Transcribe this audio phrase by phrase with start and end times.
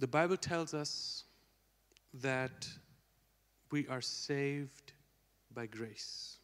[0.00, 1.26] The Bible tells us
[2.14, 2.66] that
[3.70, 4.94] we are saved
[5.54, 6.40] by grace.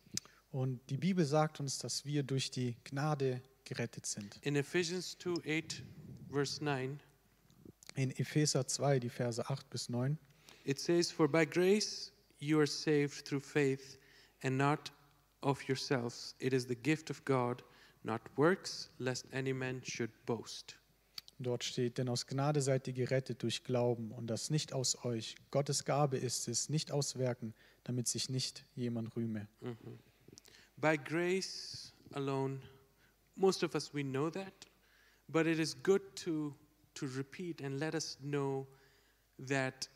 [0.53, 4.39] Und die Bibel sagt uns, dass wir durch die Gnade gerettet sind.
[4.43, 5.83] In Ephesians 2 8,
[6.31, 7.01] verse 9,
[7.95, 10.19] In Epheser 2, die Verse 8 bis 9,
[10.65, 13.99] it says, For by grace you are saved through faith,
[14.43, 14.93] and not
[15.43, 16.35] of yourselves.
[16.41, 17.63] It is the gift of God,
[18.05, 20.77] not works, lest any man should boast.
[21.39, 25.37] Dort steht, denn aus Gnade seid ihr gerettet durch Glauben und das nicht aus euch.
[25.51, 27.55] Gottes Gabe ist es, nicht aus Werken,
[27.85, 29.49] damit sich nicht jemand rühme.
[29.61, 29.99] Mhm.
[30.77, 32.61] By grace alone,
[33.35, 34.67] most of us we know that,
[35.29, 36.55] but it is good to
[36.95, 38.67] to repeat and let us know
[39.39, 39.87] that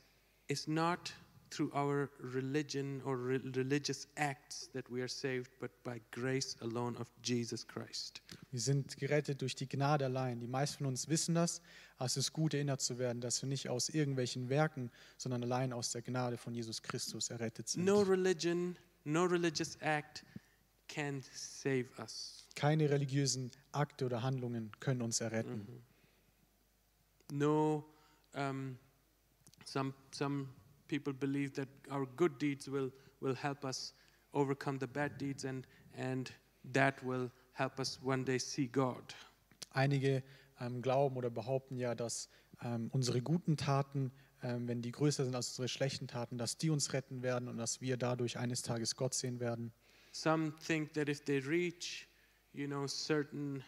[0.48, 1.12] it's not
[1.50, 6.96] through our religion or re- religious acts that we are saved, but by grace alone
[7.00, 8.20] of Jesus Christ.
[8.50, 10.40] Wir sind gerettet durch die Gnade allein.
[10.40, 11.62] Die meisten von uns wissen das,
[11.96, 15.72] aber es ist gut erinnert zu werden, dass wir nicht aus irgendwelchen Werken, sondern allein
[15.72, 17.84] aus der Gnade von Jesus Christus errettet sind.
[17.84, 20.24] No religion, no religious act
[20.88, 22.48] can save us.
[22.56, 25.66] Keine religiösen Akte oder Handlungen können uns erretten.
[27.30, 27.38] Mhm.
[27.38, 27.84] No,
[28.34, 28.76] um,
[29.64, 30.48] some some
[30.88, 33.94] people believe that our good deeds will will help us
[34.32, 35.64] overcome the bad deeds, and
[35.96, 36.32] and
[36.72, 39.14] that will help us one day see God.
[39.70, 40.22] Einige
[40.60, 42.28] ähm, glauben oder behaupten ja, dass
[42.62, 46.70] ähm, unsere guten Taten, ähm, wenn die größer sind als unsere schlechten Taten, dass die
[46.70, 49.72] uns retten werden und dass wir dadurch eines Tages Gott sehen werden.
[50.12, 52.08] Some think that if they reach,
[52.52, 53.62] you know, certain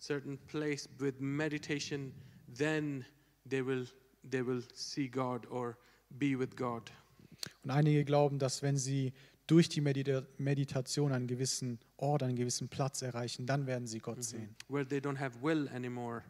[0.00, 2.12] certain place with meditation,
[2.56, 3.04] then
[3.48, 3.86] they will
[4.28, 5.76] they will see God or
[6.10, 6.90] be with God.
[7.62, 9.12] Und einige glauben, dass wenn sie
[9.46, 14.22] durch die Medita Meditation einen gewissen Ort, einen gewissen Platz erreichen, dann werden sie Gott
[14.24, 16.22] sehen, Where they don't have will anymore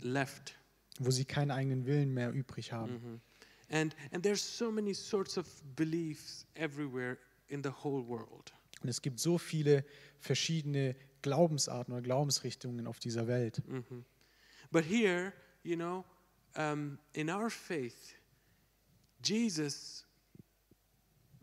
[0.00, 0.58] left.
[0.98, 2.92] wo sie keinen eigenen Willen mehr übrig haben.
[2.92, 3.20] Mhm.
[3.70, 7.16] And and there's so many sorts of beliefs everywhere
[7.48, 8.52] in the whole world.
[8.82, 9.84] Und es gibt so viele
[10.18, 13.62] verschiedene Glaubensarten oder Glaubensrichtungen auf dieser Welt.
[13.68, 14.04] Mhm.
[14.70, 16.04] But here, you know,
[16.56, 18.14] um, in our faith,
[19.24, 20.04] Jesus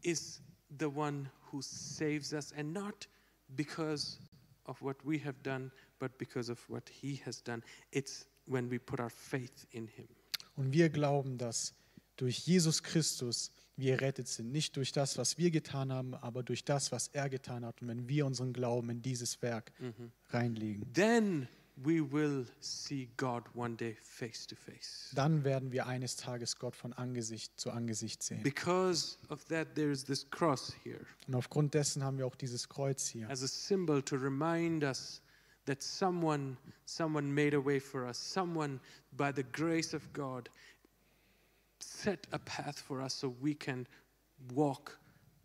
[0.01, 0.41] is
[0.77, 3.07] the one who saves us, and not
[3.55, 4.19] because
[4.65, 7.63] of what we have done, but because of what He has done.
[7.91, 10.07] It's when we put our faith in Him.
[10.55, 11.73] Und wir glauben, dass
[12.17, 14.51] durch Jesus Christus wir errettet sind.
[14.51, 17.81] Nicht durch das, was wir getan haben, aber durch das, was er getan hat.
[17.81, 20.11] Und wenn wir unseren Glauben in dieses Werk Mhm.
[20.29, 21.47] reinlegen, Then
[21.83, 25.11] we will see God one day face to face.
[25.13, 28.43] dann werden wir eines Tages Gott von Angesicht zu Angesicht sehen.
[28.43, 31.05] Because of that, there is this cross here.
[31.27, 33.29] Und aufgrund dessen haben wir auch dieses Kreuz hier.
[33.29, 35.21] as a symbol to remind us
[35.65, 38.79] that someone someone made a way for us someone
[39.11, 40.49] by the grace of god
[41.79, 43.87] set a path for us so we can
[44.53, 44.99] walk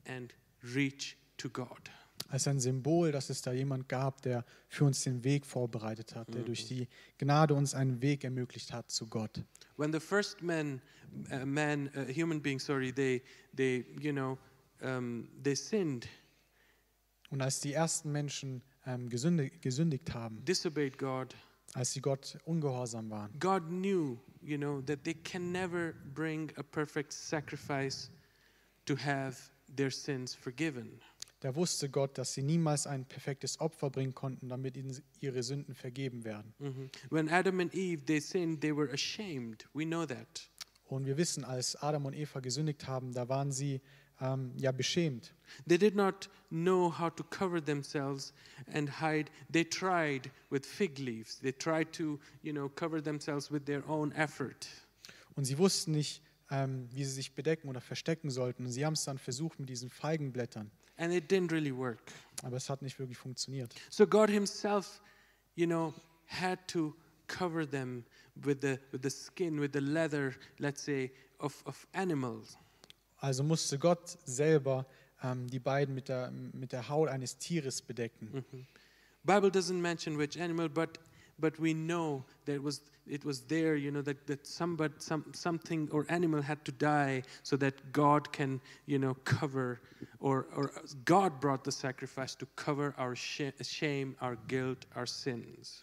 [0.06, 0.32] and
[0.74, 1.90] reach to god
[2.28, 6.32] Als ein Symbol, dass es da jemand gab, der für uns den Weg vorbereitet hat,
[6.34, 6.46] der Mhm.
[6.46, 9.44] durch die Gnade uns einen Weg ermöglicht hat zu Gott.
[9.76, 10.80] when the first man
[11.32, 13.22] uh, man uh, human being sorry they
[13.56, 14.38] they you know
[14.82, 16.08] um, they sinned.
[17.30, 21.34] Und als die ersten Menschen ähm, gesündigt, gesündigt haben, disobeyed god.
[21.72, 26.62] Als sie Gott ungehorsam waren, god knew you know that they can never bring a
[26.62, 28.10] perfect sacrifice
[28.86, 29.36] to have
[29.76, 31.00] their sins forgiven
[31.44, 35.74] da wusste Gott, dass sie niemals ein perfektes Opfer bringen konnten, damit ihnen ihre Sünden
[35.74, 36.54] vergeben werden.
[36.58, 36.90] Mhm.
[37.10, 39.68] When Adam and Eve they sinned, they were ashamed.
[39.74, 40.48] We know that.
[40.86, 43.82] Und wir wissen, als Adam und Eva gesündigt haben, da waren sie
[44.22, 45.34] ähm, ja beschämt.
[45.68, 48.32] They did not know how to cover themselves
[48.72, 49.30] and hide.
[49.52, 51.40] They tried with fig leaves.
[51.40, 54.66] They tried to, you know, cover themselves with their own effort.
[55.36, 58.64] Und sie wussten nicht, ähm, wie sie sich bedecken oder verstecken sollten.
[58.64, 60.70] Und sie haben es dann versucht mit diesen Feigenblättern.
[60.96, 62.12] And it didn't really work.
[62.42, 63.74] Aber es hat nicht wirklich funktioniert.
[63.90, 65.00] So God himself,
[65.56, 65.94] you know,
[66.26, 66.94] had to
[67.26, 68.04] cover them
[68.44, 72.56] with the with the skin, with the leather, let's say, of, of animals.
[73.20, 74.86] Also musste Gott selber
[75.22, 78.30] ähm, die beiden mit der, mit der Haut eines Tieres bedecken.
[78.32, 78.66] Mhm.
[79.24, 80.98] Bible doesn't mention which animal, but
[81.38, 85.24] but we know that it was it was there, you know, that that somebody some
[85.32, 89.80] something or animal had to die so that God can, you know, cover
[90.20, 90.72] or or
[91.04, 95.82] God brought the sacrifice to cover our shame, our guilt, our sins.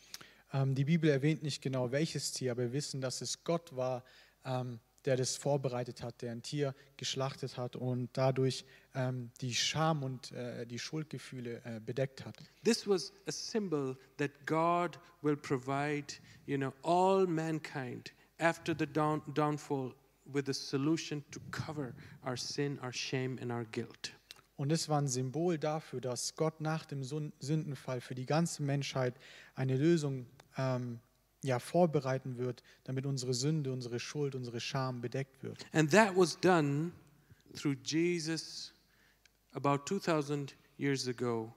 [0.54, 4.04] Ähm, die Bibel erwähnt nicht genau welches Tier, aber wir wissen, dass es Gott war,
[4.44, 10.04] ähm, der das vorbereitet hat, der ein Tier geschlachtet hat und dadurch ähm, die Scham
[10.04, 12.36] und äh, die Schuldgefühle äh, bedeckt hat.
[12.64, 16.14] This was a symbol that God will provide,
[16.46, 19.94] you know, all mankind after the down, downfall
[20.26, 21.94] with a solution to cover
[22.26, 24.14] our sin, our shame, and our guilt.
[24.56, 29.16] Und es war ein Symbol dafür, dass Gott nach dem Sündenfall für die ganze Menschheit
[29.56, 31.00] eine Lösung ähm,
[31.44, 35.66] ja, vorbereiten wird, damit unsere Sünde, unsere Schuld, unsere Scham bedeckt wird.
[35.74, 36.92] And that was done
[37.56, 38.74] through Jesus
[39.54, 41.54] about 2,000 years ago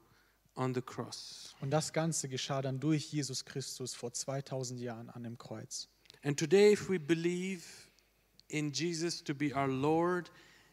[0.57, 1.55] on the cross.
[1.61, 5.89] Und das Ganze geschah dann durch Jesus Christus vor 2000 Jahren an dem Kreuz.
[6.23, 7.65] And today, if we believe
[8.49, 10.31] in Jesus to be our Lord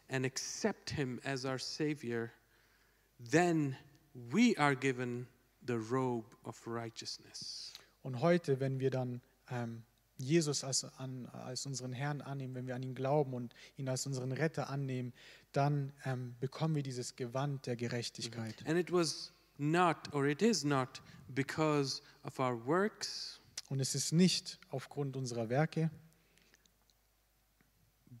[0.08, 2.32] and accept Him as our Savior,
[3.18, 3.76] then
[4.30, 5.26] we are given
[5.66, 7.71] the robe of righteousness.
[8.02, 9.20] Und heute, wenn wir dann
[9.50, 9.82] ähm,
[10.18, 14.06] Jesus als, an, als unseren Herrn annehmen, wenn wir an ihn glauben und ihn als
[14.06, 15.12] unseren Retter annehmen,
[15.52, 18.64] dann ähm, bekommen wir dieses Gewand der Gerechtigkeit.
[18.66, 23.40] And it was not, or it is not, because of our works,
[23.72, 25.90] Und es ist nicht aufgrund unserer Werke,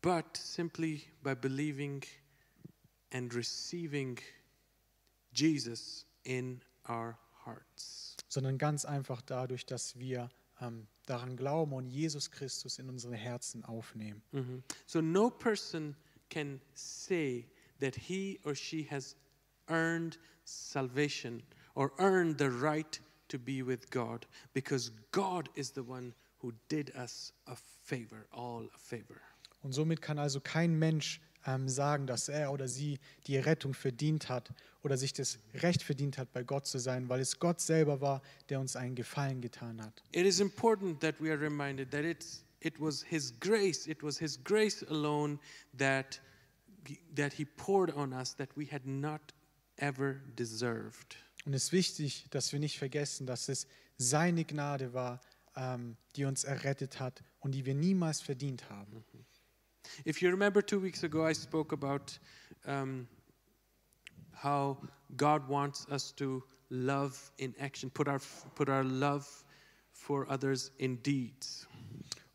[0.00, 2.02] but simply by believing
[3.12, 4.18] and receiving
[5.34, 8.11] Jesus in our hearts.
[8.32, 10.30] Sondern ganz einfach dadurch, dass wir
[10.60, 14.22] ähm, daran glauben und Jesus Christus in unsere Herzen aufnehmen.
[14.32, 14.62] Mhm.
[14.86, 15.94] So no person
[16.30, 17.46] can say
[17.80, 19.16] that he or she has
[19.68, 21.42] earned salvation
[21.74, 26.94] or earned the right to be with God because God is the one who did
[26.96, 29.20] us a favor, all a favor.
[29.62, 34.28] Und somit kann also kein Mensch ähm, sagen, dass er oder sie die Rettung verdient
[34.28, 34.52] hat
[34.82, 38.22] oder sich das Recht verdient hat, bei Gott zu sein, weil es Gott selber war,
[38.48, 40.02] der uns einen Gefallen getan hat.
[40.12, 44.18] It is important that we are reminded that it's, it was His grace, it was
[44.18, 45.38] His grace alone
[45.76, 46.20] that,
[47.14, 49.20] that He poured on us that we had not
[49.76, 51.16] ever deserved.
[51.44, 53.66] Und es ist wichtig, dass wir nicht vergessen, dass es
[53.98, 55.20] seine Gnade war,
[55.56, 59.04] ähm, die uns errettet hat und die wir niemals verdient haben.
[60.06, 62.18] If you remember two weeks ago, I spoke about
[62.66, 63.06] um,
[64.32, 64.78] how
[65.16, 68.20] God wants us to love in action, put our,
[68.54, 69.26] put our love
[69.92, 71.66] for others in deeds.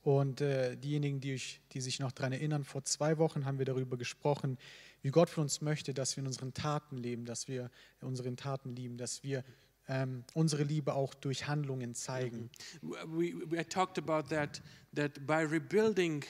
[0.03, 3.65] Und äh, diejenigen, die, ich, die sich noch daran erinnern, vor zwei Wochen haben wir
[3.65, 4.57] darüber gesprochen,
[5.01, 7.69] wie Gott von uns möchte, dass wir in unseren Taten leben, dass wir
[8.01, 9.43] in unseren Taten lieben, dass wir
[9.89, 12.49] ähm, unsere Liebe auch durch Handlungen zeigen.
[12.81, 14.61] We, we, I talked about that,
[14.95, 16.23] that by rebuilding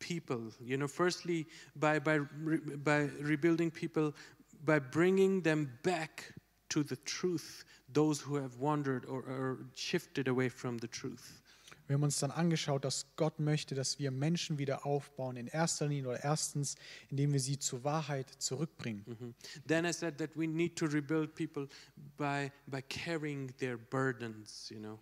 [0.00, 2.18] people, you know, firstly, by, by,
[2.82, 4.12] by rebuilding people,
[4.64, 6.34] by bringing them back
[6.70, 11.40] to the truth, those who have wandered or, or shifted away from the truth.
[11.86, 15.88] Wir haben uns dann angeschaut, dass Gott möchte, dass wir Menschen wieder aufbauen, in erster
[15.88, 16.76] Linie oder erstens,
[17.08, 19.02] indem wir sie zur Wahrheit zurückbringen.
[19.06, 19.34] Mhm.
[19.66, 21.66] Then I said that we need to rebuild people
[22.16, 25.00] by, by carrying their burdens, you know.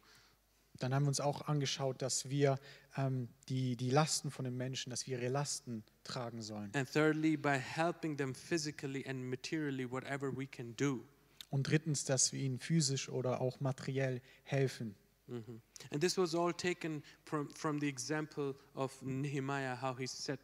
[0.79, 2.59] Dann haben wir uns auch angeschaut, dass wir
[2.97, 6.71] ähm, die, die Lasten von den Menschen, dass wir ihre Lasten tragen sollen.
[6.75, 11.05] And thirdly, by helping them physically and materially, whatever we can do.
[11.51, 14.95] Und drittens, dass wir ihnen physisch oder auch materiell helfen.
[15.27, 15.61] Mhm.
[15.91, 20.41] And this was all taken from, from the example of Nehemiah, how he said,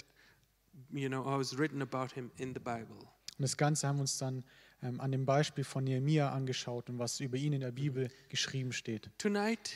[0.90, 2.96] you know, how it's written about him in the Bible.
[3.36, 4.44] Und das Ganze haben wir uns dann
[4.82, 8.72] ähm, an dem Beispiel von Nehemia angeschaut und was über ihn in der Bibel geschrieben
[8.72, 9.10] steht.
[9.19, 9.72] Tonight,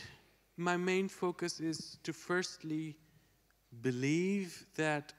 [0.58, 2.96] my main focus is to firstly
[3.81, 5.15] believe that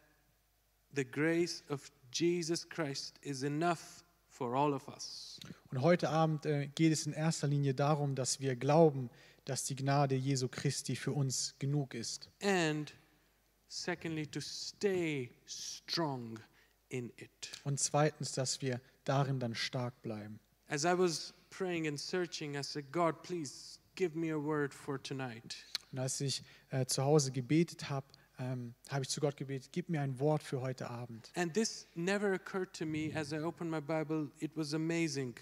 [0.94, 5.40] the grace of Jesus Christ is enough for all of us.
[5.72, 9.10] Und heute Abend äh, geht es in erster Linie darum, dass wir glauben,
[9.46, 12.30] dass die Gnade Jesu Christi für uns genug ist.
[12.42, 12.94] And
[13.68, 16.40] secondly, to stay strong
[16.90, 17.52] in it.
[17.64, 20.40] Und zweitens, dass wir darin dann stark bleiben.
[20.68, 24.98] As I was praying and searching, I said, God, please give me a word for
[24.98, 25.58] tonight.
[25.92, 28.08] Und als ich äh, zu Hause gebetet habe,
[28.40, 31.30] ähm, habe ich zu Gott gebetet, gib mir ein Wort für heute Abend.
[31.36, 34.32] And this never occurred to me as I opened my Bible.
[34.40, 35.36] It was amazing.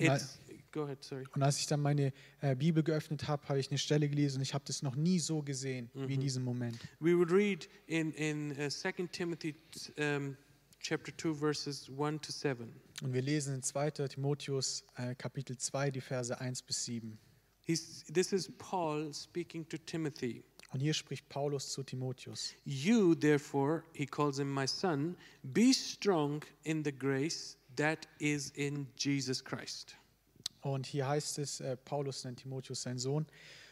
[0.00, 0.40] Und It's,
[0.72, 1.24] go ahead, sorry.
[1.32, 4.42] Und als ich dann meine äh, Bibel geöffnet habe, habe ich eine Stelle gelesen und
[4.42, 6.76] ich habe das noch nie so gesehen wie in diesem Moment.
[6.98, 9.54] We would read in, in uh, 2 Timothy
[9.96, 10.36] um,
[10.80, 12.72] chapter 2, verses 1 to 7.
[13.02, 13.90] Und wir lesen in 2.
[14.08, 17.18] Timotheus äh, Kapitel 2, die Verse 1 bis 7.
[17.68, 20.42] He's, this is Paul speaking to Timothy.
[20.72, 22.54] Und hier spricht Paulus zu Timotheus.
[22.64, 28.86] You, therefore, he calls him my son, be strong in the grace that is in
[28.96, 29.96] Jesus Christ.
[30.62, 33.26] Und hier heißt es, äh, Paulus nennt Timotheus sein Sohn,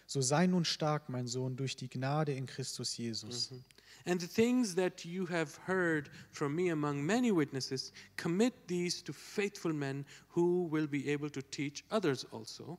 [0.07, 3.51] so sei nun stark, mein Sohn, durch die Gnade in Christus Jesus.
[3.51, 3.65] Mhm.
[4.05, 9.15] And the things that you have heard from me among many witnesses, commit these to
[9.15, 12.79] faithful men who will be able to teach others also.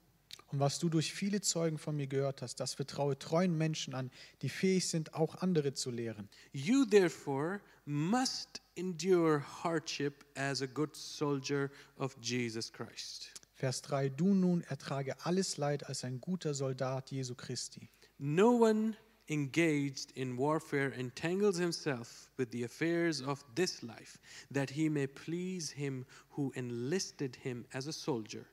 [0.52, 4.12] Und was du durch viele Zeugen von mir gehört hast, das vertraue treuen Menschen an,
[4.42, 6.30] die fähig sind, auch andere zu lehren.
[6.54, 13.32] You therefore must endure hardship as a good soldier of Jesus Christ.
[13.56, 17.90] Vers 3, du nun ertrage alles Leid als ein guter Soldat Jesu Christi.
[18.20, 18.96] No one
[19.30, 24.20] engaged in warfare entangles himself with the affairs of this life,
[24.52, 28.46] that he may please him who enlisted him as a soldier.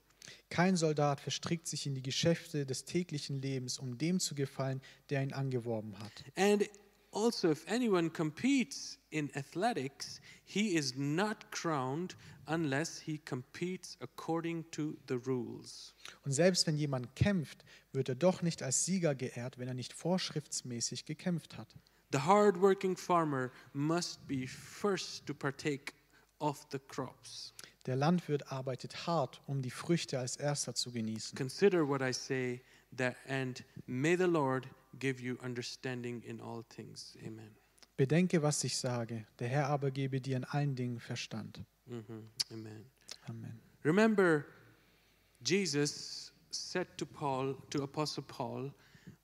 [0.50, 5.23] Kein Soldat verstrickt sich in die Geschäfte des täglichen Lebens, um dem zu gefallen, der
[5.23, 6.12] ihn angeworben hat.
[6.37, 6.69] And
[7.14, 12.16] also, if anyone competes in athletics, he is not crowned
[12.47, 15.95] unless he competes according to the rules.
[16.25, 19.93] Und selbst wenn jemand kämpft, wird er doch nicht als Sieger geehrt, wenn er nicht
[19.93, 21.69] vorschriftsmäßig gekämpft hat.
[22.12, 25.93] The hard-working farmer must be first to partake
[26.38, 27.52] of the crops.
[27.87, 31.37] Der Landwirt arbeitet hart, um die Früchte als erster zu genießen.
[31.37, 32.62] Consider what I say,
[32.97, 34.67] that and may the Lord
[34.99, 37.17] give you understanding in all things.
[37.26, 37.55] Amen.
[37.97, 41.62] Bedenke, was ich sage, der Herr aber gebe dir in allen Dingen Verstand.
[41.87, 42.31] Mhm.
[42.50, 42.87] Amen.
[43.29, 43.61] Amen.
[43.85, 44.45] Remember,
[45.45, 48.73] Jesus said to Paul, to Apostle Paul,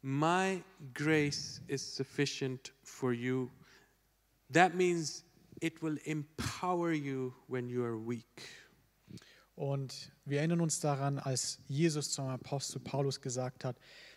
[0.02, 0.62] My
[0.94, 3.50] grace is sufficient for you.
[4.50, 5.24] That means
[5.60, 8.42] it will empower you when you are weak.
[9.54, 13.76] Und wir erinnern uns daran, als Jesus zum Apostel Paulus gesagt hat,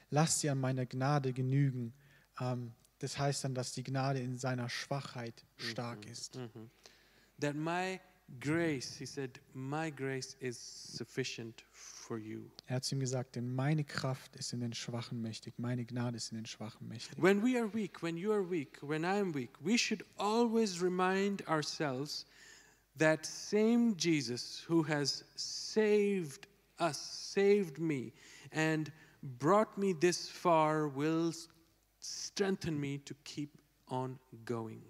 [0.09, 1.93] lass dir an meiner Gnade genügen.
[2.39, 6.37] Ähm, das heißt dann, dass die Gnade in seiner Schwachheit stark ist.
[6.37, 6.69] Mhm.
[7.41, 7.99] That my
[8.39, 12.49] grace, he said, my grace is sufficient for you.
[12.67, 16.17] Er hat zu ihm gesagt, denn meine Kraft ist in den Schwachen mächtig, meine Gnade
[16.17, 17.21] ist in den Schwachen mächtig.
[17.21, 20.81] When we are weak, when you are weak, when I am weak, we should always
[20.81, 22.25] remind ourselves
[22.97, 26.47] that same Jesus who has saved
[26.79, 28.13] us, saved me,
[28.51, 28.91] and
[29.39, 31.33] brought me this far will
[31.99, 34.83] strengthen me to keep on going.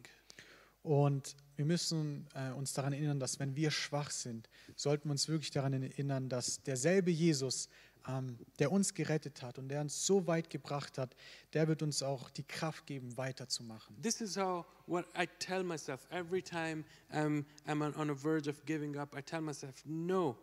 [0.84, 5.28] Und wir müssen äh, uns daran erinnern, dass wenn wir schwach sind, sollten wir uns
[5.28, 7.70] wirklich daran erinnern, dass derselbe Jesus,
[8.08, 11.16] ähm, der uns gerettet hat und der uns so weit gebracht hat,
[11.54, 14.02] der wird uns auch die Kraft geben, weiterzumachen.
[14.02, 18.66] This is how what I tell myself every time I'm, I'm on, a verge of
[18.66, 19.16] giving up.
[19.16, 20.36] I tell myself, no,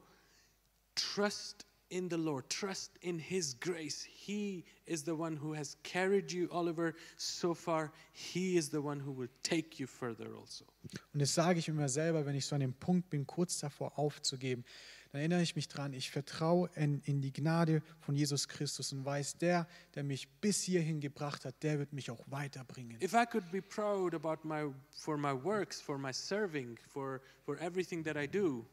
[0.94, 4.02] trust in the Lord, trust in His grace.
[4.02, 7.92] He is the one who has carried you, Oliver, so far.
[8.12, 10.64] He is the one who will take you further also.
[11.12, 13.98] Und das sage ich immer selber, wenn ich so an dem Punkt bin, kurz davor
[13.98, 14.64] aufzugeben.
[15.12, 19.04] Dann erinnere ich mich dran, ich vertraue in, in die Gnade von Jesus Christus und
[19.04, 19.66] weiß, der,
[19.96, 22.96] der mich bis hierhin gebracht hat, der wird mich auch weiterbringen.
[23.02, 27.58] If I could be proud about my for my works, for my serving, for for
[27.58, 28.64] everything that I do,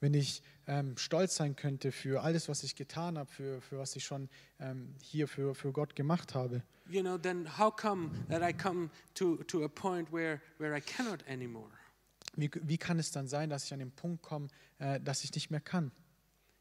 [0.00, 3.96] Wenn ich ähm, stolz sein könnte für alles, was ich getan habe, für, für was
[3.96, 4.28] ich schon
[4.58, 8.90] ähm, hier für, für Gott gemacht habe, you know, then how come that I come
[9.14, 11.70] to to a point where where I cannot anymore?
[12.36, 15.34] wie, wie kann es dann sein, dass ich an den Punkt komme, äh, dass ich
[15.34, 15.90] nicht mehr kann?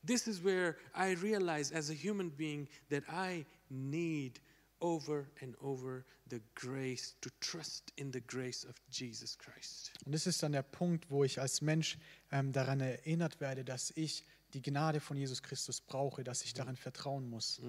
[0.05, 4.39] This is where I realize as a human being that I need
[4.85, 9.91] over and over the grace to trust in the grace of Jesus Christ.
[10.05, 11.97] Und das ist dann der Punkt, wo ich als Mensch
[12.31, 14.23] ähm, daran erinnert werde, dass ich
[14.53, 17.59] die Gnade von Jesus Christus brauche, dass ich daran vertrauen muss.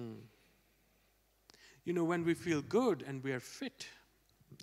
[1.85, 3.87] You know, when we feel good and we are fit,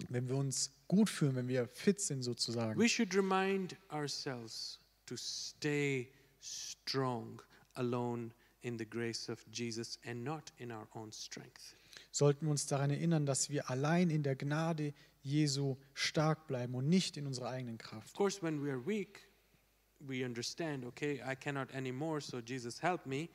[0.08, 5.16] Wenn wir uns gut fühlen, wenn wir fit sind sozusagen, we should remind ourselves to
[5.16, 6.08] stay
[6.40, 7.42] strong
[7.74, 8.30] alone
[8.62, 11.76] in the grace of Jesus and not in our own strength.
[12.14, 16.88] Sollten wir uns daran erinnern, dass wir allein in der Gnade Jesu stark bleiben und
[16.88, 18.06] nicht in unserer eigenen Kraft.
[18.06, 19.28] Of course, when we are weak,
[19.98, 23.30] we understand, okay, I cannot anymore, so Jesus help me.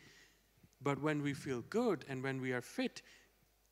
[0.81, 3.03] But when we feel good and when we are fit,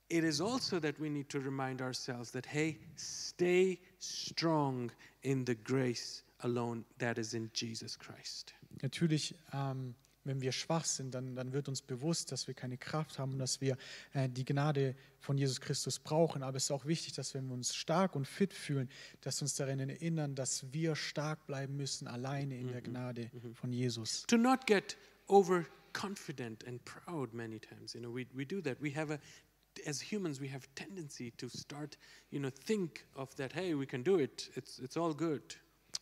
[0.09, 4.91] it is also that we need to remind ourselves that, hey, stay strong
[5.23, 8.53] in the grace alone that is in Jesus Christ.
[8.81, 9.95] Natürlich, ähm,
[10.27, 13.39] wenn wir schwach sind, dann, dann wird uns bewusst, dass wir keine Kraft haben und
[13.39, 13.77] dass wir
[14.13, 16.43] äh, die Gnade von Jesus Christus brauchen.
[16.43, 18.89] Aber es ist auch wichtig, dass wenn wir uns stark und fit fühlen,
[19.22, 23.74] dass wir uns daran erinnern, dass wir stark bleiben müssen, alleine in der Gnade von
[23.74, 24.24] Jesus.
[24.27, 27.93] To not get overconfident and proud many times.
[27.93, 28.81] You know, we, we do that.
[28.81, 29.19] We have a,
[29.86, 31.98] as humans, we have tendency to start,
[32.31, 34.50] you know, think of that, hey, we can do it.
[34.55, 35.55] It's, it's all good.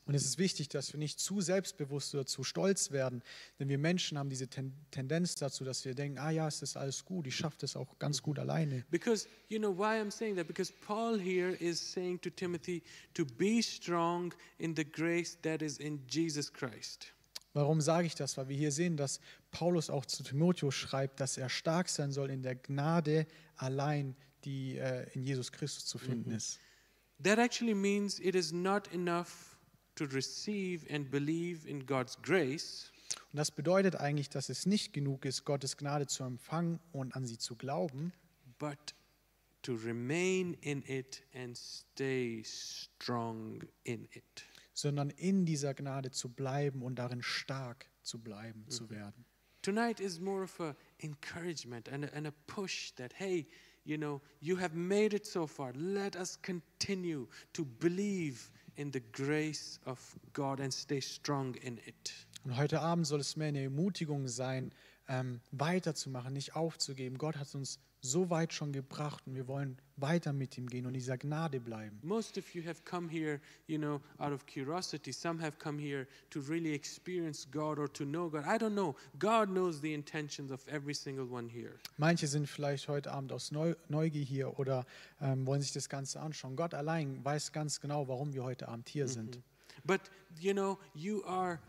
[0.05, 3.23] Und es ist wichtig, dass wir nicht zu selbstbewusst oder zu stolz werden,
[3.59, 6.77] denn wir Menschen haben diese Ten Tendenz dazu, dass wir denken, ah ja, es ist
[6.77, 8.85] alles gut, ich schaffe das auch ganz gut alleine.
[8.91, 10.47] Because, you know, why I'm saying that?
[10.47, 12.83] Because Paul here is saying to Timothy
[13.15, 17.11] to be strong in the grace that is in Jesus Christ.
[17.53, 18.37] Warum sage ich das?
[18.37, 19.19] Weil wir hier sehen, dass
[19.49, 24.77] Paulus auch zu Timotheus schreibt, dass er stark sein soll in der Gnade allein, die
[24.77, 26.59] äh, in Jesus Christus zu finden ist.
[27.23, 29.54] That actually means it is not enough
[29.95, 32.91] to receive and believe in God's grace,
[33.31, 37.25] Und das bedeutet eigentlich, dass es nicht genug ist, Gottes Gnade zu empfangen und an
[37.25, 38.13] sie zu glauben,
[38.57, 38.95] but
[39.61, 44.43] to remain in it and stay strong in it.
[44.73, 49.25] sondern in dieser Gnade zu bleiben und darin stark zu bleiben, zu werden.
[49.61, 53.47] Tonight is more of a encouragement and a, and a push that hey,
[53.83, 55.73] you know, you have made it so far.
[55.73, 59.99] Let us continue to believe in the grace of
[60.33, 62.13] God and stay strong in it.
[62.43, 64.71] Und heute Abend soll es mehr eine Ermutigung sein,
[65.07, 67.17] ähm, weiterzumachen, nicht aufzugeben.
[67.17, 67.79] Gott hat uns
[68.11, 71.59] so weit schon gebracht und wir wollen weiter mit ihm gehen und in dieser Gnade
[71.59, 71.99] bleiben.
[72.03, 75.11] Most of you have come here, you know, out of curiosity.
[75.11, 78.45] Some have come here to really experience God or to know God.
[78.45, 78.95] I don't know.
[79.19, 81.73] God knows the intentions of every single one here.
[81.97, 84.85] Manche sind vielleicht heute Abend aus Neu Neugier hier oder
[85.21, 86.55] ähm, wollen sich das Ganze anschauen.
[86.55, 89.39] Gott allein weiß ganz genau, warum wir heute Abend hier sind.
[89.85, 90.01] But
[90.39, 91.59] you know, you are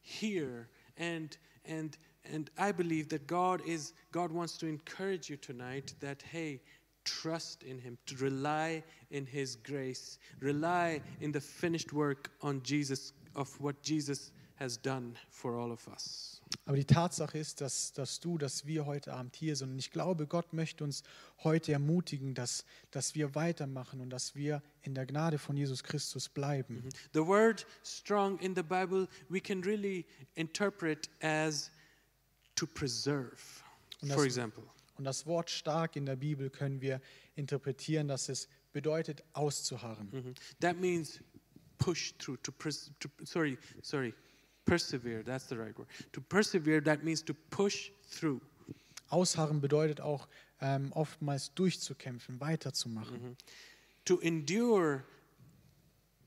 [0.00, 1.98] here and and
[2.32, 6.60] and I believe that God is God wants to encourage you tonight that hey,
[7.04, 13.12] trust in him, to rely in his grace, rely in the finished work on Jesus
[13.34, 16.40] of what Jesus has done for all of us.
[16.64, 19.70] Aber die Tatsache ist, dass, dass du, dass wir heute Abend hier sind.
[19.70, 21.02] Und ich glaube, Gott möchte uns
[21.44, 26.28] heute ermutigen, dass, dass wir weitermachen und dass wir in der Gnade von Jesus Christus
[26.28, 26.82] bleiben.
[26.84, 26.88] Mhm.
[27.14, 30.04] The word strong in the Bible we can really
[30.34, 31.70] interpret as
[32.58, 33.36] to preserve.
[34.02, 34.64] Und For das- example,
[34.96, 37.00] Und das Wort stark in der Bibel können wir
[37.36, 40.08] interpretieren, dass es bedeutet, auszuharren.
[40.10, 40.34] Mhm.
[40.60, 41.20] That means
[41.78, 44.12] push through, to, pers- to sorry, sorry,
[44.64, 45.22] persevere.
[45.24, 45.88] That's the right word.
[46.12, 48.40] To persevere, that means to push through.
[49.08, 50.28] Ausharren bedeutet auch
[50.60, 53.36] ähm, oftmals durchzukämpfen, weiterzumachen.
[54.04, 55.04] To endure,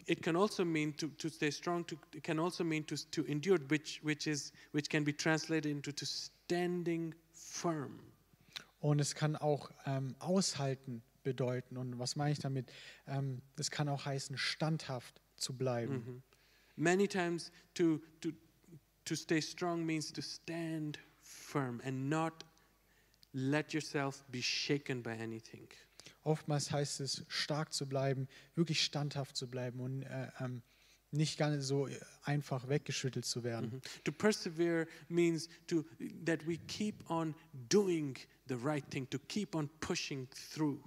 [0.07, 1.83] it can also mean to, to stay strong.
[1.85, 5.71] To, it can also mean to, to endure, which, which, is, which can be translated
[5.71, 7.99] into to standing firm.
[8.81, 11.77] Und es kann auch ähm, aushalten bedeuten.
[11.77, 12.71] Und was meine ich damit?
[13.07, 15.93] Ähm, es kann auch heißen, standhaft zu bleiben.
[15.93, 16.23] Mm-hmm.
[16.77, 18.31] Many times, to, to,
[19.05, 22.43] to stay strong means to stand firm and not
[23.33, 25.67] let yourself be shaken by anything.
[26.23, 30.61] Oftmals heißt es, stark zu bleiben, wirklich standhaft zu bleiben und äh, ähm,
[31.11, 33.71] nicht ganz so äh, einfach weggeschüttelt zu werden.
[33.71, 33.81] Mhm.
[34.03, 35.83] To persevere means to,
[36.25, 37.35] that we keep on
[37.69, 40.79] doing the right thing, to keep on pushing through.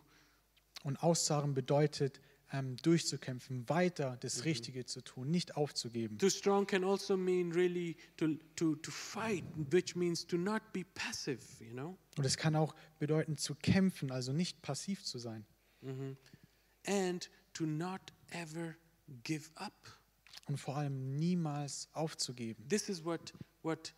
[0.83, 2.21] Und ausharren bedeutet,
[2.55, 6.19] ähm, durchzukämpfen, weiter das Richtige zu tun, nicht aufzugeben.
[6.19, 10.85] Too strong can also mean really to, to, to fight, which means to not be
[10.95, 11.99] passive, you know?
[12.17, 15.45] Und es kann auch bedeuten, zu kämpfen, also nicht passiv zu sein.
[15.81, 16.17] Mhm.
[16.87, 18.77] And to not ever
[19.25, 19.99] give up.
[20.47, 22.69] Und vor allem niemals aufzugeben.
[22.69, 23.93] This is what, what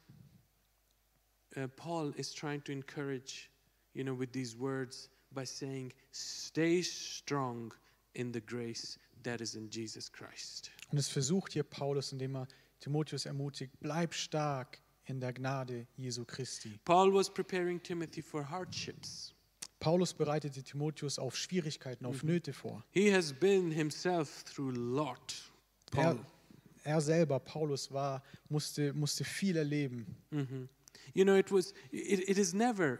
[1.56, 3.50] uh, Paul is trying to encourage,
[3.92, 7.74] you know, with these words by saying, stay strong
[8.16, 10.70] in the grace that is in Jesus Christ.
[10.90, 12.48] Und es versucht hier Paulus, indem er
[12.80, 16.78] Timotheus ermutigt, bleib stark in der Gnade Jesu Christi.
[16.84, 19.34] Paul was preparing Timothy for hardships.
[19.78, 22.82] Paulus bereitete Timotheus auf Schwierigkeiten, auf Nöte vor.
[22.90, 25.34] He has been himself through lot.
[25.94, 26.26] Er, Paul.
[26.84, 30.06] er selber, Paulus, war, musste, musste viel erleben.
[30.30, 30.68] Mhm.
[31.14, 32.98] You know, it was, it, it is never,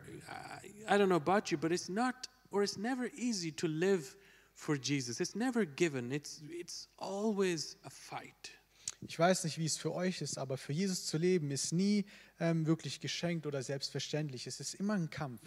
[0.88, 4.16] I don't know about you, but it's not, or it's never easy to live
[4.56, 5.20] for Jesus.
[5.20, 6.10] It's never given.
[6.10, 8.50] It's, it's always a fight.
[9.02, 12.06] Ich weiß nicht, wie es für euch ist, aber für Jesus zu leben ist nie
[12.40, 14.46] ähm, wirklich geschenkt oder selbstverständlich.
[14.46, 15.42] Es ist immer ein Kampf.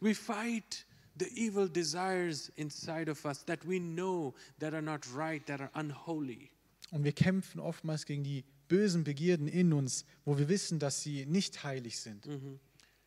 [0.00, 0.86] We fight
[1.18, 5.70] the evil desires inside of us that we know that are not right, that are
[5.74, 6.50] unholy.
[6.90, 11.26] Und wir kämpfen oftmals gegen die bösen Begierden in uns, wo wir wissen, dass sie
[11.26, 12.26] nicht heilig sind.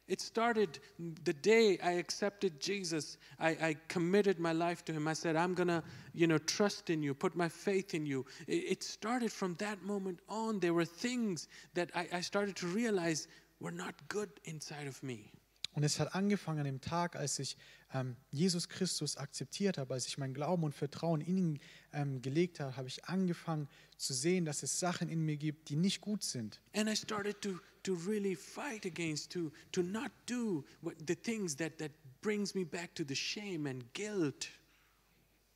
[0.08, 0.80] It started
[1.24, 3.18] the day I accepted Jesus.
[3.40, 5.08] I, I committed my life to Him.
[5.08, 5.84] I said, I'm going to,
[6.14, 8.26] you know, trust in you, put my faith in you.
[8.48, 10.60] It, it started from that moment on.
[10.60, 13.28] There were things that I, I started to realize
[13.60, 15.32] were not good inside of me.
[15.74, 17.56] Und es hat angefangen an dem Tag, als ich
[17.94, 21.60] ähm, Jesus Christus akzeptiert habe, als ich mein Glauben und Vertrauen in ihn
[21.94, 25.78] ähm, gelegt habe, habe ich angefangen zu sehen, dass es Sachen in mir gibt, die
[25.78, 26.62] nicht gut sind.
[26.76, 31.56] And I started to, to really fight against, to, to not do what, the things
[31.56, 34.50] that, that brings me back to the shame and guilt.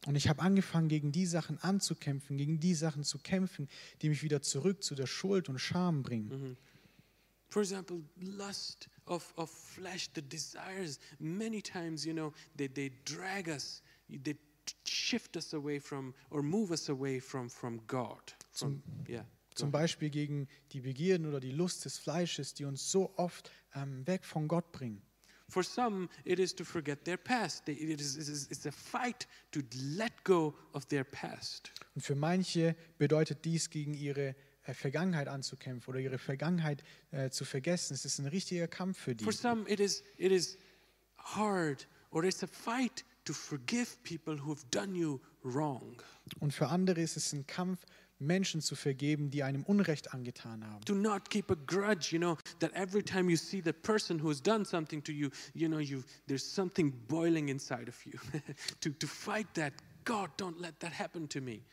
[0.05, 3.67] Und ich habe angefangen, gegen die Sachen anzukämpfen, gegen die Sachen zu kämpfen,
[4.01, 6.57] die mich wieder zurück zu der Schuld und Scham bringen.
[7.49, 13.49] For example, lust of, of flesh, the desires, many times, you know, they, they drag
[13.49, 14.35] us, they
[14.83, 18.33] shift us away from, or move us away from, from God.
[18.51, 19.23] From, yeah.
[19.53, 19.71] Zum.
[19.71, 24.25] Beispiel gegen die Begierden oder die Lust des Fleisches, die uns so oft ähm, weg
[24.25, 25.01] von Gott bringen.
[25.47, 27.69] For some, it is to forget their past.
[27.69, 29.61] It is, it is, it's a fight to
[29.95, 31.71] let go of their past.
[31.93, 34.35] Und für manche bedeutet dies, gegen ihre
[34.73, 37.93] Vergangenheit anzukämpfen oder ihre Vergangenheit äh, zu vergessen.
[37.93, 39.23] Es ist ein richtiger Kampf für die.
[39.23, 40.57] For some, it is, it is
[41.17, 46.01] hard, or it's a fight to forgive people who have done you wrong.
[46.39, 47.85] Und für andere ist es ein Kampf,
[48.19, 50.83] Menschen zu vergeben, die einem Unrecht angetan haben.
[50.85, 54.29] To not keep a grudge, you know, that every time you see that person who
[54.29, 58.13] has done something to you, you know, you there's something boiling inside of you.
[58.81, 59.73] to, to fight that,
[60.05, 61.63] God, don't let that happen to me.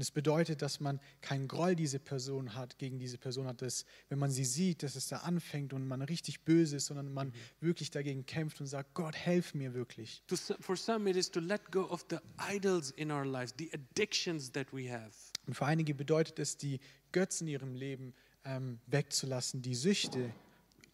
[0.00, 3.84] Und es bedeutet, dass man keinen Groll diese Person hat, gegen diese Person hat, dass,
[4.08, 7.34] wenn man sie sieht, dass es da anfängt und man richtig böse ist, sondern man
[7.60, 10.22] wirklich dagegen kämpft und sagt, Gott, helf mir wirklich.
[10.28, 13.70] To, for some, it is to let go of the idols in our lives, the
[13.74, 15.12] addictions that we have.
[15.46, 16.80] Und für einige bedeutet es, die
[17.12, 18.14] Götzen in ihrem Leben
[18.46, 20.32] ähm, wegzulassen, die Süchte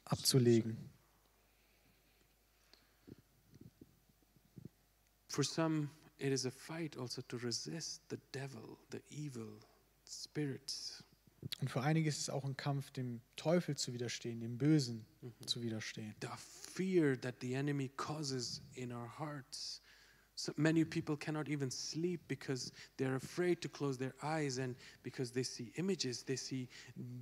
[0.05, 0.77] abzulegen.
[5.29, 9.61] For some, it is a fight also to resist the devil, the evil
[10.05, 11.02] spirits.
[11.61, 15.07] Und für einige ist es auch ein Kampf, dem Teufel zu widerstehen, dem Bösen
[15.46, 16.14] zu widerstehen.
[16.20, 19.81] the fear that the enemy causes in our hearts.
[20.35, 25.33] So many people cannot even sleep because they're afraid to close their eyes and because
[25.33, 26.68] they see images, they see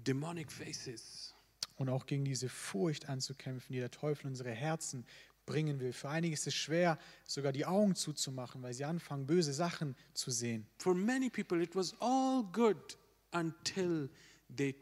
[0.02, 1.32] demonic faces.
[1.76, 5.04] Und auch gegen diese Furcht anzukämpfen, die der Teufel in unsere Herzen
[5.46, 5.92] bringen will.
[5.92, 10.30] Für einige ist es schwer, sogar die Augen zuzumachen, weil sie anfangen, böse Sachen zu
[10.30, 10.66] sehen.
[10.78, 12.98] For many people, it was all good
[13.32, 14.08] until
[14.54, 14.74] they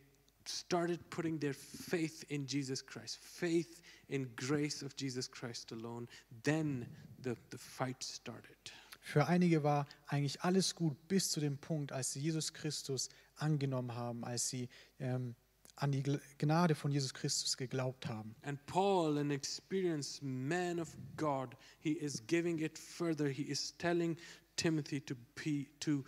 [0.46, 6.06] started putting their faith in Jesus Christ, faith in grace of Jesus Christ alone.
[6.42, 6.86] Then
[7.22, 8.72] the, the fight started.
[9.04, 13.94] Für einige war eigentlich alles gut bis zu dem Punkt, als sie Jesus Christus angenommen
[13.96, 14.68] haben, als sie
[15.00, 15.34] ähm,
[15.76, 16.02] an die
[16.38, 18.34] Gnade von Jesus Christus geglaubt haben.
[18.42, 23.28] And Paul, an experienced man of God, he is giving it further.
[23.28, 24.16] He is telling
[24.56, 26.04] Timothy to be, to,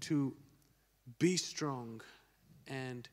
[0.00, 0.34] to
[1.18, 2.02] be strong
[2.66, 3.08] and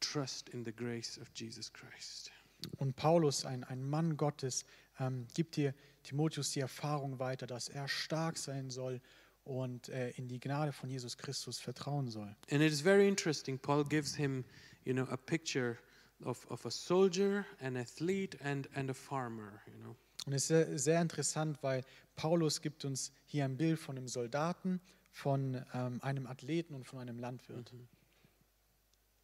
[0.00, 2.30] trust in the grace of Jesus Christ.
[2.76, 4.64] Und Paulus, ein, ein Mann Gottes,
[4.98, 9.00] ähm, gibt hier Timotheus die Erfahrung weiter, dass er stark sein soll
[9.50, 12.36] und äh, in die Gnade von Jesus Christus vertrauen soll.
[12.50, 13.58] And it is very interesting.
[13.58, 14.44] Paul gives him,
[14.84, 15.76] you know, a picture
[16.24, 19.96] of, of a soldier, an athlete, and, and a farmer, you know.
[20.26, 21.82] Und es ist sehr, sehr interessant, weil
[22.14, 27.00] Paulus gibt uns hier ein Bild von einem Soldaten, von ähm, einem Athleten und von
[27.00, 27.72] einem Landwirt.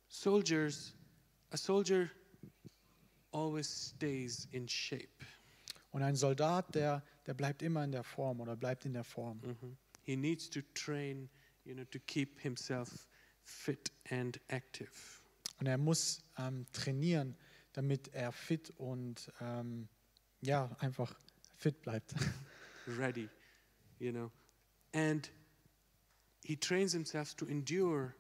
[0.09, 0.95] Soldiers,
[1.51, 2.11] a soldier
[3.31, 5.27] always stays in shape.
[5.91, 9.41] Und ein Soldat, der, der bleibt immer in der Form oder bleibt in der Form.
[9.45, 9.77] Mhm.
[10.07, 11.29] He needs to train,
[11.65, 13.09] you know, to keep himself
[13.43, 15.23] fit and active.
[15.59, 17.35] Und er muss ähm, trainieren,
[17.73, 19.89] damit er fit und ähm,
[20.41, 21.13] ja, einfach
[21.57, 22.15] fit bleibt.
[22.87, 23.29] ready,
[23.99, 24.31] you know.
[24.93, 25.29] And
[26.45, 28.15] he trains himself to endure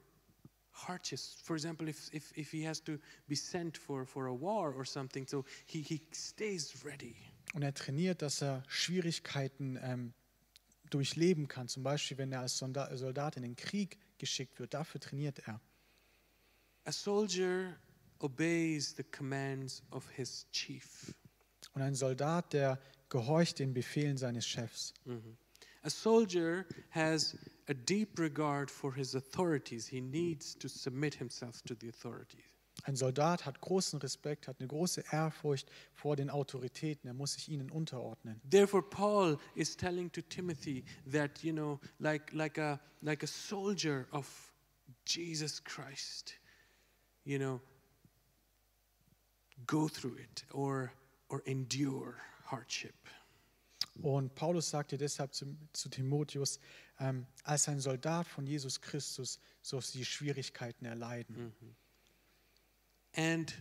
[0.72, 1.36] hardships.
[1.44, 4.84] For example, if, if, if he has to be sent for, for a war or
[4.84, 7.14] something, so he, he stays ready.
[7.54, 10.12] Und er trainiert, dass er Schwierigkeiten ähm,
[10.90, 11.68] durchleben kann.
[11.68, 14.74] Zum Beispiel, wenn er als Solda- Soldat in den Krieg geschickt wird.
[14.74, 15.60] Dafür trainiert er.
[16.84, 17.76] A soldier
[18.20, 21.14] obeys the commands of his chief.
[21.72, 24.94] Und ein Soldat, der gehorcht den Befehlen seines Chefs.
[25.04, 25.36] Mhm.
[25.82, 27.36] A soldier has
[27.68, 29.86] a deep regard for his authorities.
[29.86, 32.55] He needs to submit himself to the authorities.
[32.86, 37.08] Ein Soldat hat großen Respekt, hat eine große Ehrfurcht vor den Autoritäten.
[37.08, 38.40] Er muss sich ihnen unterordnen.
[38.48, 44.06] Therefore, Paul is telling to Timothy that, you know, like, like, a, like a soldier
[44.12, 44.52] of
[45.04, 46.34] Jesus Christ,
[47.24, 47.60] you know,
[49.66, 50.92] go through it or,
[51.28, 52.94] or endure hardship.
[54.00, 56.60] Und Paulus sagte deshalb zu, zu Timotheus,
[57.00, 61.52] ähm, als ein Soldat von Jesus Christus sollst du die Schwierigkeiten erleiden.
[63.16, 63.52] And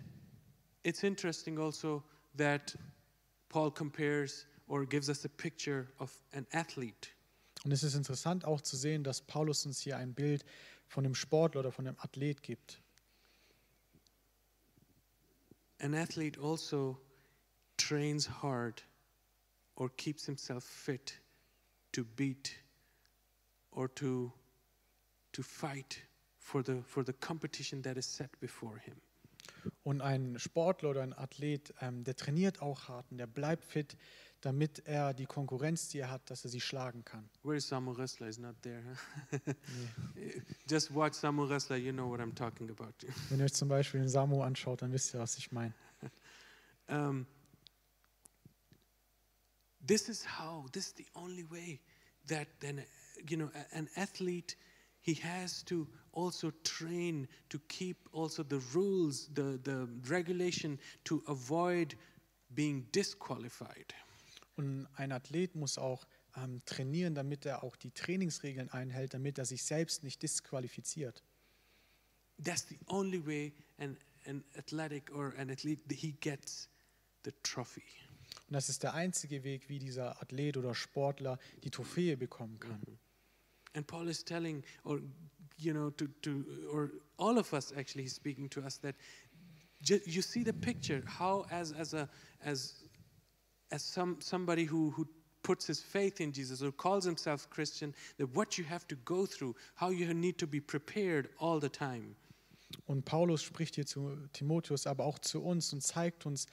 [0.83, 2.03] it's interesting also
[2.35, 2.75] that
[3.49, 7.09] Paul compares or gives us a picture of an athlete.
[7.63, 10.45] Und es ist interessant auch zu sehen, dass Paulus uns hier ein Bild
[10.87, 12.81] von einem Sportler oder von einem Athlet gibt.
[15.79, 16.97] An athlete also
[17.77, 18.83] trains hard
[19.75, 21.19] or keeps himself fit
[21.91, 22.51] to beat
[23.71, 24.31] or to,
[25.31, 26.01] to fight
[26.37, 28.95] for the, for the competition that is set before him.
[29.83, 33.97] Und ein Sportler oder ein Athlet, ähm, der trainiert auch hart und der bleibt fit,
[34.41, 37.27] damit er die Konkurrenz, die er hat, dass er sie schlagen kann.
[37.43, 38.27] Where is Samu Wrestler?
[38.27, 38.83] Is not there.
[39.31, 39.39] Huh?
[40.69, 42.93] Just watch Samu Wrestler, you know what I'm talking about.
[43.29, 45.73] Wenn ihr euch zum Beispiel den Samu anschaut, dann wisst ihr, was ich meine.
[46.87, 47.25] Um,
[49.83, 51.79] this is how, this is the only way
[52.27, 52.83] that then,
[53.27, 54.55] you know, an athlete,
[55.05, 61.95] he has to also train to keep also the rules, the, the regulation to avoid
[62.55, 63.93] being disqualified.
[64.57, 69.45] Und ein Athlet muss auch ähm, trainieren, damit er auch die Trainingsregeln einhält, damit er
[69.45, 71.21] sich selbst nicht disqualifiziert.
[72.43, 76.69] That's the only way an, an athletic or an athlete, he gets
[77.25, 77.83] the trophy.
[78.47, 82.81] Und das ist der einzige Weg, wie dieser Athlet oder Sportler die Trophäe bekommen kann.
[83.75, 84.99] And Paul is telling, or
[85.57, 88.95] you know, to, to or all of us actually, he's speaking to us that
[89.87, 92.09] you see the picture how as as a
[92.43, 92.73] as
[93.71, 95.07] as some somebody who who
[95.43, 99.27] puts his faith in Jesus or calls himself Christian, that what you have to go
[99.27, 102.15] through, how you need to be prepared all the time.
[102.87, 106.47] Und Paulus spricht hier zu Timotheus, aber auch zu uns und zeigt uns,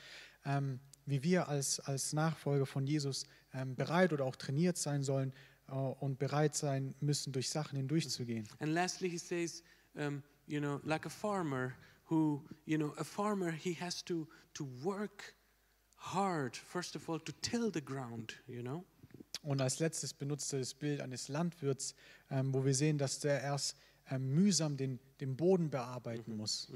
[0.45, 5.33] ähm, wie wir als, als Nachfolger von Jesus ähm, bereit oder auch trainiert sein sollen
[5.73, 8.47] und bereit sein müssen, durch Sachen hindurchzugehen.
[8.61, 9.63] And lastly, he says,
[9.95, 11.75] um, you know, like a farmer
[12.11, 15.35] who, you know, a farmer, he has to, to work
[15.97, 18.85] hard, first of all, to till the ground, you know.
[19.43, 21.95] Und als letztes benutzt er das Bild eines Landwirts,
[22.31, 23.77] ähm, wo wir sehen, dass der erst
[24.11, 26.71] ähm, mühsam den, den Boden bearbeiten muss.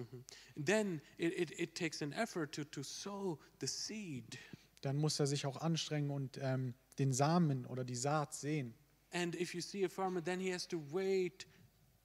[0.56, 4.38] Then it, it, it takes an effort to, to sow the seed.
[4.80, 8.74] Dann muss er sich auch anstrengen und ähm, den Samen oder die Saat sehen.
[9.12, 11.46] And if you see a farmer, then he has to wait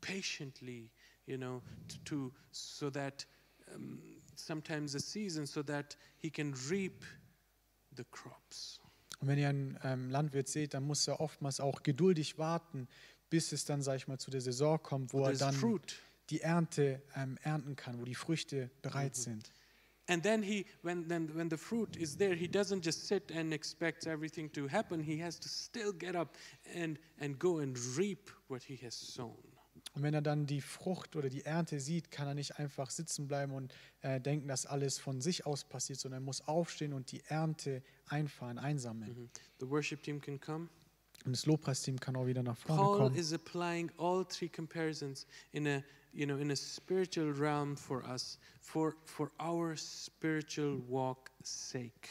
[0.02, 0.92] patiently,
[1.26, 3.26] you know, to, to so that
[3.74, 4.00] um,
[4.36, 7.04] sometimes a season so that he can reap
[7.96, 8.80] the crops.
[9.20, 12.88] Und wenn ihr einen ähm, Landwirt seht, dann muss er oftmals auch geduldig warten,
[13.30, 15.96] bis es dann, sag ich mal, zu der Saison kommt, wo er dann fruit.
[16.32, 19.52] die Ernte ähm, ernten kann, wo die Früchte bereit sind.
[20.12, 23.54] And then he, when, then, when the fruit is there, he doesn't just sit and
[23.54, 25.02] expect everything to happen.
[25.02, 26.36] He has to still get up
[26.76, 29.38] and, and go and reap what he has sown.
[29.94, 33.28] Und wenn er dann die Frucht oder die Ernte sieht, kann er nicht einfach sitzen
[33.28, 37.12] bleiben und äh, denken, dass alles von sich aus passiert, sondern er muss aufstehen und
[37.14, 39.14] die Ernte einfahren, einsammeln.
[39.18, 39.30] Mhm.
[39.62, 40.68] The worship team can come.
[41.26, 43.16] Und das Lobpreisteam kann auch wieder nach vorne Paul kommen.
[43.16, 48.40] is applying all three comparisons in a, you know, in a spiritual realm for us,
[48.60, 52.10] for, for our spiritual walk sake.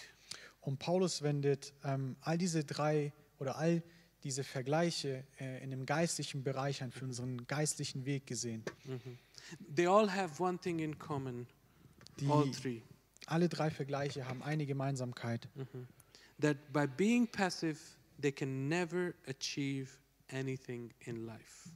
[0.61, 3.83] Und Paulus wendet ähm, all diese drei oder all
[4.23, 8.63] diese Vergleiche äh, in dem geistlichen Bereich an, für unseren geistlichen Weg gesehen.
[9.75, 11.47] They all have one thing in common,
[12.29, 12.83] all Die, three.
[13.27, 15.49] alle drei Vergleiche haben eine Gemeinsamkeit.
[16.41, 17.79] that by being passive,
[18.21, 19.99] they can never achieve
[20.33, 21.71] anything in life.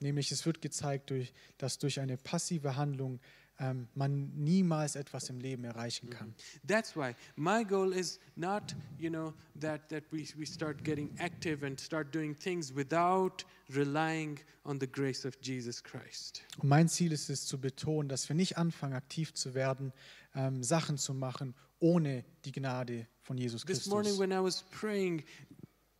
[0.00, 3.20] Nämlich es wird gezeigt, durch, dass durch eine passive Handlung
[3.60, 6.34] ähm, man niemals etwas im Leben erreichen kann.
[6.66, 11.64] That's why my goal is not, you know, that, that we, we start getting active
[11.64, 16.42] and start doing things without relying on the grace of Jesus Christ.
[16.58, 19.92] Und mein Ziel ist es zu betonen, dass wir nicht anfangen, aktiv zu werden,
[20.34, 24.20] ähm, Sachen zu machen, ohne die Gnade von Jesus This morning, Christus.
[24.20, 25.22] when I was praying,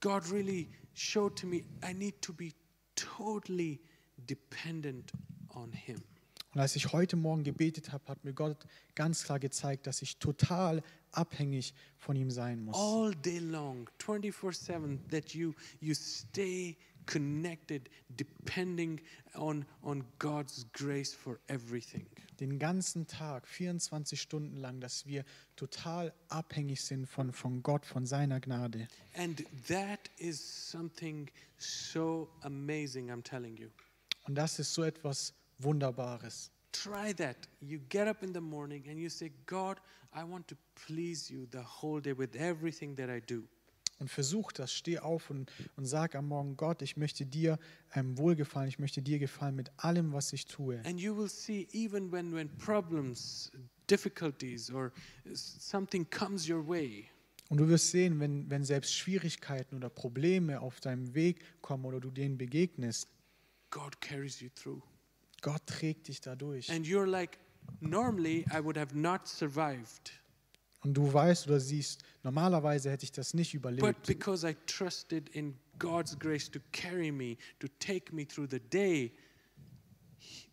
[0.03, 2.53] God really showed to me I need to be
[2.97, 3.81] totally
[4.17, 5.13] dependent
[5.49, 6.03] on Him.
[6.55, 10.19] Und als ich heute Morgen gebetet habe, hat mir Gott ganz klar gezeigt, dass ich
[10.19, 12.77] total abhängig von ihm sein muss.
[12.77, 19.01] all day long 24/7 that you you stay connected depending
[19.35, 22.07] on on God's grace for everything
[22.41, 28.05] Den ganzen Tag, 24 Stunden lang, dass wir total abhängig sind von, von Gott, von
[28.07, 28.89] seiner Gnade.
[29.15, 33.69] and that is something so amazing I'm telling you
[34.27, 36.51] Und das ist so etwas Wunderbares.
[36.73, 39.79] try that you get up in the morning and you say God
[40.15, 43.45] I want to please you the whole day with everything that I do
[44.03, 47.57] Und versuch das, steh auf und, und sag am Morgen, Gott, ich möchte dir
[47.95, 50.85] ähm, wohlgefallen, ich möchte dir gefallen mit allem, was ich tue.
[50.85, 53.53] And you will see, even when, when problems,
[53.89, 54.91] difficulties, or
[55.35, 57.09] something comes your way,
[57.49, 62.01] Und du wirst sehen, wenn, wenn selbst Schwierigkeiten oder Probleme auf deinem Weg kommen oder
[62.01, 63.07] du denen begegnest,
[63.71, 64.83] God carries you through.
[65.43, 66.69] Gott trägt dich dadurch.
[66.73, 67.39] And you're like,
[67.79, 70.11] normally I would have not survived.
[70.83, 74.07] Und du weißt oder siehst, normalerweise hätte ich das nicht But überlebt.
[74.07, 79.13] because I trusted in God's grace to carry me, to take me through the day,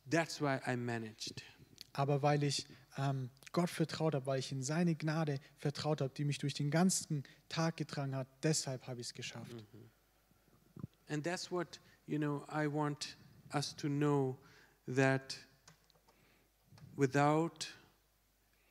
[0.10, 1.44] that's why I managed.
[1.94, 6.26] Aber weil ich ähm, Gott vertraut habe, weil ich in seine Gnade vertraut habe, die
[6.26, 9.56] mich durch den ganzen Tag getragen hat, deshalb habe ich es geschafft.
[11.08, 13.18] And that's what, you know, I want
[13.54, 14.38] us to know
[14.86, 15.36] that
[16.96, 17.68] without,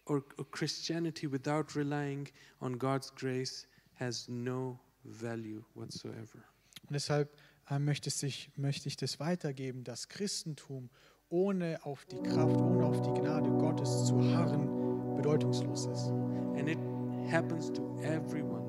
[0.08, 2.28] or, or Christianity without relying
[2.60, 6.44] on God's grace has no value whatsoever.
[6.88, 7.36] Und deshalb
[7.70, 10.88] äh, möchte, sich, möchte ich das weitergeben, dass Christentum
[11.30, 16.08] ohne auf die Kraft, ohne auf die Gnade Gottes zu harren, bedeutungslos ist.
[16.56, 16.78] And it
[17.30, 18.68] happens to everyone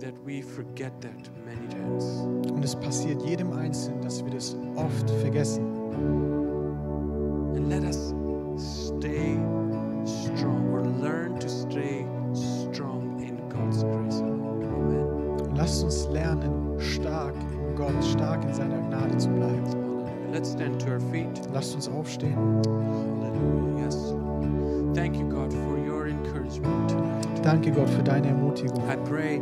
[0.00, 2.04] that we forget that many times.
[2.50, 5.64] Und es passiert jedem Einzelnen, dass wir das oft vergessen.
[7.54, 8.14] And let us
[8.58, 9.36] stay
[10.36, 14.20] strong or learn to stay strong in God's grace.
[14.20, 15.54] Amen.
[15.54, 19.66] Lasst uns lernen, stark in Gott, stark in seiner Gnade zu bleiben.
[19.66, 20.32] Hallelujah.
[20.32, 21.40] Let's stand to our feet.
[21.52, 22.36] Lasst uns aufstehen.
[22.64, 23.84] Hallelujah.
[23.84, 24.14] Yes.
[24.94, 27.42] Thank you, God, for your encouragement tonight.
[27.42, 28.88] Danke Gott für deine Ermutigung.
[28.88, 29.40] I pray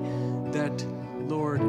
[0.52, 0.84] that,
[1.28, 1.60] Lord,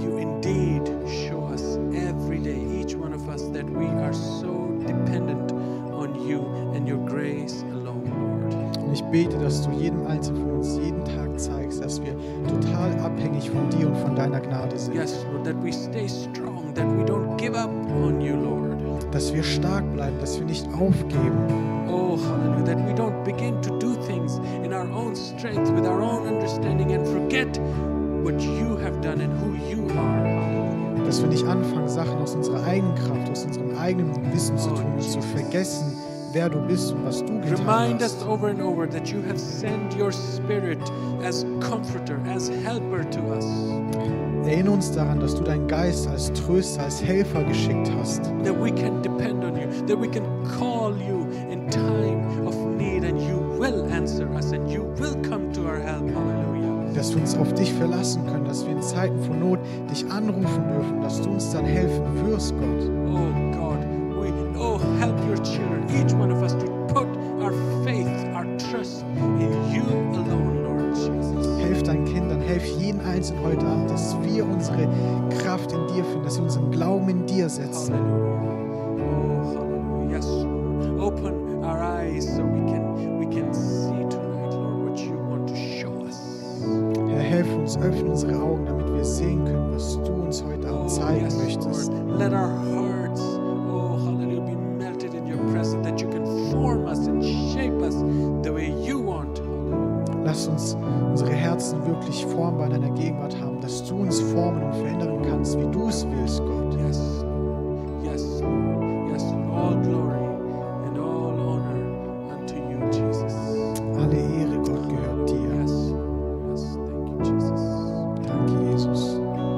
[0.00, 5.52] you indeed show us every day, each one of us, that we are so dependent
[5.92, 6.40] on you
[6.74, 7.64] and your grace.
[8.88, 12.16] Und ich bete, dass du jedem Einzelnen von uns jeden Tag zeigst, dass wir
[12.48, 14.94] total abhängig von dir und von deiner Gnade sind.
[14.94, 17.68] Yes, Lord, that we stay strong, that we don't give up
[18.02, 18.78] on you, Lord.
[19.12, 21.36] Dass wir stark bleiben, dass wir nicht aufgeben.
[21.86, 26.00] Oh, hallelujah, that we don't begin to do things in our own strength, with our
[26.00, 27.58] own understanding, and forget
[28.22, 31.04] what you have done and who you are.
[31.04, 34.76] Dass wir nicht anfangen, Sachen aus unserer eigenen Kraft, aus unserem eigenen Wissen zu Oh,
[34.76, 35.92] tun und zu vergessen,
[36.32, 38.26] wer du bist und was du getan Remind us hast.
[38.26, 40.78] over and over that you have sent your Spirit
[41.24, 43.44] as comforter, as helper to us,
[44.46, 48.24] Erinnere uns daran, dass du deinen Geist als Tröster, als Helfer geschickt hast.
[48.44, 50.22] that we can depend on you, that we can
[50.58, 55.52] call you in time of need, and you will answer us and you will come
[55.52, 56.02] to our help.
[56.14, 56.92] Hallelujah.
[56.94, 59.58] Dass wir uns auf dich verlassen können, dass wir in Zeiten von Not
[59.90, 62.90] dich anrufen dürfen, dass du uns dann helfen wirst, Gott.
[63.12, 63.77] Oh God,
[65.44, 67.08] children, each one of us, to put
[67.42, 67.52] our
[67.84, 71.60] faith, our trust in you alone, Lord Jesus.
[71.60, 74.88] Helf deinen Kindern, helf jeden Einzelnen heute Abend, dass wir unsere
[75.42, 77.94] Kraft in dir finden, dass wir unseren Glauben in dir setzen.
[77.94, 78.57] Hallelujah.